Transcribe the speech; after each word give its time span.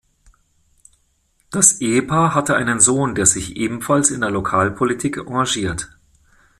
Das 1.51 1.79
Ehepaar 1.79 2.33
hatte 2.33 2.55
einen 2.55 2.79
Sohn, 2.79 3.13
der 3.13 3.27
sich 3.27 3.55
ebenfalls 3.55 4.09
in 4.09 4.21
der 4.21 4.31
Lokalpolitik 4.31 5.17
engagiert. 5.17 5.89